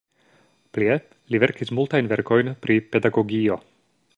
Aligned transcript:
Plie 0.77 0.95
li 1.35 1.41
verkis 1.43 1.73
multajn 1.79 2.09
verkojn 2.15 2.51
pri 2.65 2.79
pedagogio. 2.95 3.63